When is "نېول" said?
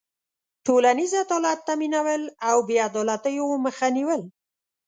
3.95-4.21